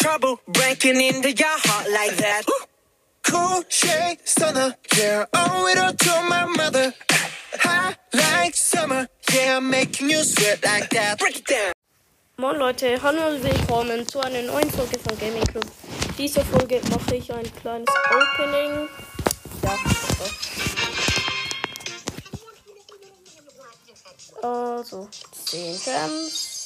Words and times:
trouble 0.00 0.40
breaking 0.48 0.98
into 0.98 1.30
your 1.30 1.58
heart 1.66 1.86
like 1.92 2.16
that. 2.16 2.42
Cool 3.22 3.62
shade 3.68 4.18
stunner, 4.24 4.74
yeah, 4.96 5.26
owe 5.34 5.66
it 5.66 5.78
all 5.78 5.92
to 5.92 6.22
my 6.26 6.46
mother. 6.46 6.94
High 7.58 7.94
like 8.14 8.56
summer, 8.56 9.06
yeah, 9.32 9.60
making 9.60 10.08
you 10.08 10.24
sweat 10.24 10.64
like 10.64 10.88
that. 10.90 11.18
Break 11.18 11.38
it 11.40 11.46
down. 11.46 11.72
Moin 12.38 12.56
Leute, 12.58 12.98
hallo 13.02 13.26
und 13.28 13.42
willkommen 13.44 14.08
zu 14.08 14.20
einer 14.20 14.40
neuen 14.40 14.70
Folge 14.70 14.98
von 14.98 15.18
Gaming 15.18 15.44
Club. 15.44 15.66
Diese 16.16 16.42
Folge 16.46 16.80
mache 16.90 17.16
ich 17.16 17.30
ein 17.30 17.54
kleines 17.56 17.88
Opening. 18.10 18.88
Ja, 19.62 19.76
so. 24.40 24.48
Also, 24.48 25.08
10 25.44 25.78
Gems, 25.84 26.60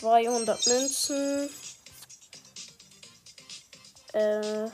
200 0.00 0.66
Münzen, 0.66 1.50
äh, 4.14 4.70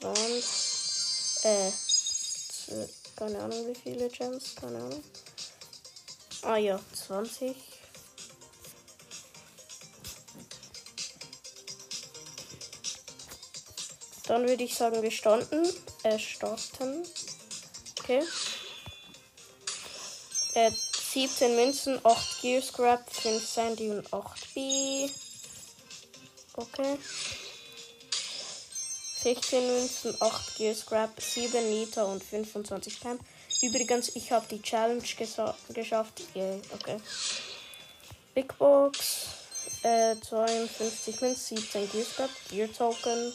20, 0.00 1.44
äh, 1.44 1.70
keine 3.16 3.38
Ahnung 3.42 3.68
wie 3.68 3.74
viele 3.74 4.08
Gems, 4.08 4.54
keine 4.56 4.78
Ahnung. 4.78 5.04
Ah 6.42 6.56
ja, 6.56 6.80
20. 6.92 7.54
Dann 14.26 14.48
würde 14.48 14.64
ich 14.64 14.74
sagen, 14.74 15.02
wir 15.02 15.10
starten. 15.10 15.68
Äh, 16.02 16.18
starten. 16.18 17.04
Okay. 18.00 18.22
Äh, 20.54 20.70
17 20.70 21.56
Münzen, 21.56 22.00
8 22.04 22.40
Gear 22.42 22.62
Scrap, 22.62 23.10
5 23.10 23.46
Sandy 23.46 23.90
und 23.90 24.12
8 24.12 24.54
B. 24.54 25.08
Okay. 26.54 26.98
16 29.26 29.66
Münzen, 29.66 30.16
8 30.20 30.54
Gear 30.56 30.72
Scrap, 30.72 31.20
7 31.20 31.68
Nita 31.68 32.04
und 32.04 32.22
25 32.22 33.00
Pam. 33.00 33.18
Übrigens, 33.60 34.14
ich 34.14 34.30
habe 34.30 34.46
die 34.48 34.62
Challenge 34.62 35.02
geschafft. 35.74 36.22
Yay, 36.34 36.62
okay. 36.72 36.98
Big 38.36 38.56
Box, 38.56 39.26
äh, 39.82 40.14
52 40.20 41.20
Münzen, 41.20 41.56
17 41.56 41.90
Gear 41.90 42.04
Scrap, 42.04 42.30
Gear 42.50 42.72
Token, 42.72 43.32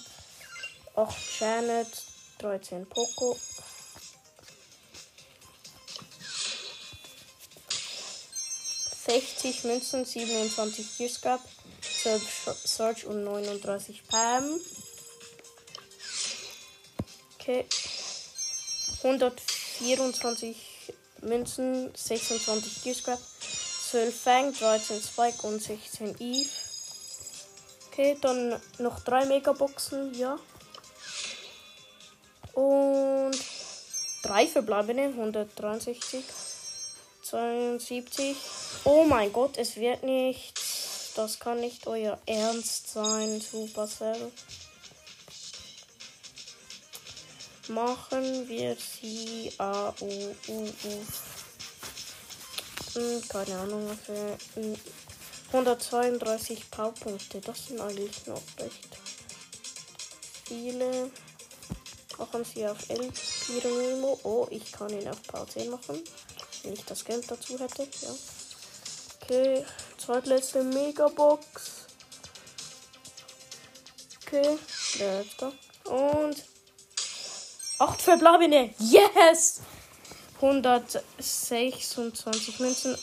8 0.95 1.39
Janet, 1.41 1.89
13 2.37 2.85
Poco. 2.85 3.37
Sechzig 9.05 9.63
Münzen, 9.63 10.05
27 10.05 10.97
Gear 10.97 11.09
Scrap, 11.09 11.41
12 11.81 12.21
Sh- 12.23 12.67
Surge 12.67 13.07
und 13.07 13.23
39 13.23 14.07
Pam. 14.07 14.59
Okay. 17.41 17.65
124 19.01 20.55
Münzen, 21.21 21.91
26 21.95 22.83
Gear 22.83 22.95
Scrap, 22.95 23.19
12 23.89 24.15
Fang, 24.15 24.53
13 24.53 25.01
Spike 25.01 25.47
und 25.47 25.59
16 25.59 26.15
Eve. 26.19 26.49
Okay, 27.87 28.15
dann 28.21 28.61
noch 28.77 28.99
drei 28.99 29.25
Megaboxen, 29.25 30.13
ja. 30.13 30.37
Und 32.53 33.35
drei 34.21 34.45
verbleibende, 34.45 35.05
163, 35.05 36.23
72. 37.23 38.37
Oh 38.83 39.03
mein 39.03 39.33
Gott, 39.33 39.57
es 39.57 39.77
wird 39.77 40.03
nicht. 40.03 40.53
Das 41.15 41.39
kann 41.39 41.59
nicht 41.59 41.87
euer 41.87 42.19
Ernst 42.27 42.93
sein, 42.93 43.41
Supercell. 43.41 44.31
Machen 47.67 48.47
wir 48.47 48.75
sie 48.75 49.53
A, 49.57 49.93
U, 50.01 50.35
U, 50.47 50.63
U. 50.63 51.05
Hm, 52.93 53.21
keine 53.29 53.57
Ahnung, 53.59 53.83
ungefähr. 53.83 54.37
Hm, 54.55 54.75
132 55.53 56.71
Powerpunkte, 56.71 57.41
das 57.41 57.67
sind 57.67 57.79
eigentlich 57.81 58.25
noch 58.25 58.41
recht 58.57 58.87
viele. 60.51 61.09
Machen 62.17 62.45
sie 62.45 62.67
auf 62.67 62.89
El 62.89 63.11
Piranimo. 63.45 64.19
Oh, 64.23 64.47
ich 64.49 64.71
kann 64.71 64.89
ihn 64.89 65.07
auf 65.07 65.23
Power 65.23 65.47
10 65.47 65.69
machen. 65.69 66.03
Wenn 66.63 66.73
ich 66.73 66.83
das 66.85 67.05
Geld 67.05 67.29
dazu 67.31 67.57
hätte, 67.57 67.83
ja. 67.83 68.15
Okay, 69.21 69.65
zweitletzte 69.97 70.63
Megabox. 70.63 71.87
Okay, 74.25 74.57
go. 75.37 75.53
Und 75.89 76.43
8 77.81 77.99
verbleibende. 77.99 78.69
Yes! 78.77 79.61
126 80.39 82.59
Münzen, 82.59 82.95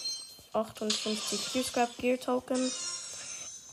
58 0.52 1.52
Gear 1.52 1.64
Scrap 1.64 1.98
Gear 1.98 2.20
Token, 2.20 2.70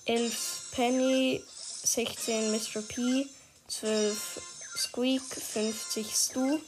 11 0.05 0.71
Penny, 0.71 1.43
16 1.83 2.51
Mr. 2.51 2.81
P, 2.81 3.27
12 3.67 4.41
Squeak, 4.77 5.21
50 5.21 6.11
Stu, 6.11 6.59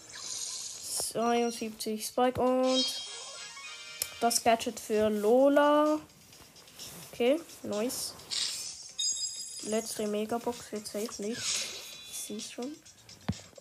72 1.13 2.05
Spike 2.05 2.39
und 2.39 2.85
das 4.21 4.43
Gadget 4.43 4.79
für 4.79 5.09
Lola. 5.09 5.99
Okay, 7.11 7.41
nice. 7.63 8.13
Letzte 9.63 10.05
Megabox 10.05 10.71
wird 10.71 10.85
safe 10.85 11.23
nicht. 11.23 11.41
Ich 12.11 12.17
sehe 12.27 12.39
schon. 12.39 12.75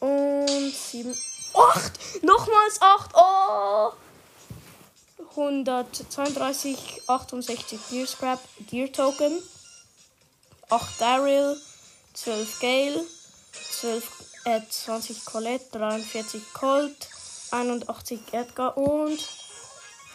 Und 0.00 0.74
7. 0.74 1.16
8! 1.54 2.22
Nochmals 2.22 2.80
8! 2.80 3.10
Oh! 3.14 3.92
132, 5.36 7.02
68 7.06 7.78
Gear 7.90 8.06
Scrap, 8.06 8.40
Gear 8.70 8.90
Token. 8.92 9.42
8 10.68 11.00
Daryl, 11.00 11.56
12 12.14 12.60
Gale, 12.60 13.04
12, 13.52 14.10
äh, 14.46 14.60
20 14.68 15.24
Colette, 15.24 15.78
43 15.78 16.42
Colt, 16.52 17.08
81 17.52 18.20
Edgar 18.32 18.76
und 18.76 19.18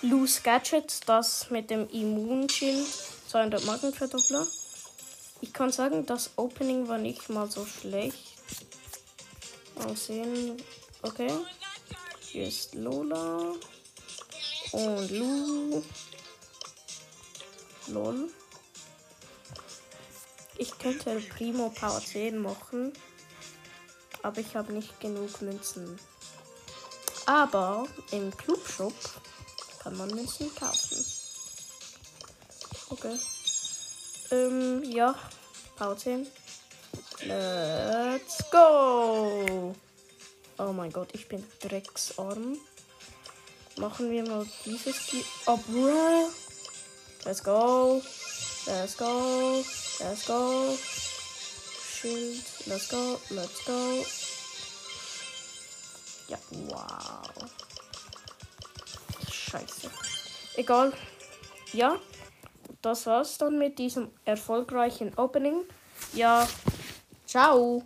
Loose 0.02 0.41
Gadget, 0.41 1.08
das 1.08 1.50
mit 1.52 1.70
dem 1.70 1.88
Immunschild, 1.90 2.88
200 3.30 3.64
Markenverdoppler. 3.66 4.46
Ich 5.40 5.53
kann 5.53 5.72
sagen, 5.72 6.06
das 6.06 6.31
Opening 6.36 6.88
war 6.88 6.97
nicht 6.97 7.30
mal 7.30 7.50
so 7.50 7.66
schlecht. 7.66 8.18
Mal 9.84 9.96
sehen. 9.96 10.62
Okay. 11.02 11.31
Hier 12.19 12.47
ist 12.47 12.75
Lola. 12.75 13.53
Und 14.74 15.09
Lu. 15.12 15.84
Lol. 17.88 18.30
Ich 20.58 20.78
könnte 20.78 21.20
Primo 21.20 21.70
Power 21.70 22.00
10 22.00 22.38
machen. 22.38 22.94
Aber 24.22 24.40
ich 24.40 24.56
habe 24.56 24.72
nicht 24.72 25.00
genug 25.00 25.41
Münzen. 25.41 26.00
Aber 27.25 27.88
im 28.12 28.36
Clubshop 28.38 28.94
kann 29.80 29.97
man 29.97 30.09
Münzen 30.09 30.53
kaufen. 30.53 31.03
Okay. 32.90 33.18
Ähm, 34.30 34.84
ja. 34.84 35.16
Power 35.75 35.97
10. 35.97 36.28
Let's 37.24 38.50
go! 38.50 39.76
Oh 40.58 40.74
mein 40.74 40.92
Gott, 40.92 41.09
ich 41.14 41.28
bin 41.28 41.44
drecksarm. 41.59 42.58
Machen 43.78 44.12
wir 44.12 44.28
mal 44.28 44.46
dieses 44.66 44.96
Spiel. 44.96 45.24
Oh, 45.46 45.58
bruh. 45.58 46.30
Let's 47.26 47.44
go. 47.44 48.02
Let's 48.66 48.98
go. 48.98 49.64
Let's 50.00 50.26
go. 50.26 50.78
Schild. 51.84 52.44
Let's 52.66 52.90
go. 52.90 53.20
Let's 53.29 53.66
go. 53.66 54.06
Ja, 56.28 56.38
wow. 56.70 57.29
Scheiße. 59.32 59.91
Egal. 60.56 60.94
Ja, 61.73 62.00
das 62.82 63.06
war's 63.06 63.38
dann 63.38 63.59
mit 63.59 63.78
diesem 63.79 64.12
erfolgreichen 64.26 65.18
Opening. 65.18 65.64
Ja, 66.14 66.47
Tchau! 67.32 67.82